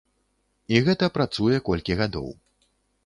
І 0.75 0.79
гэта 0.87 1.09
працуе 1.17 1.57
колькі 1.69 1.99
гадоў. 2.01 2.27